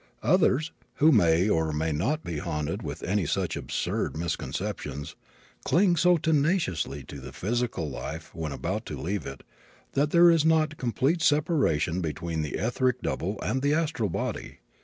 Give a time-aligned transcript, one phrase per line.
[0.23, 5.15] Others, who may or may not be haunted with any such absurd misconceptions,
[5.63, 9.43] cling so tenaciously to the physical life when about to leave it
[9.91, 14.57] that there is not complete separation between the etheric double and astral body.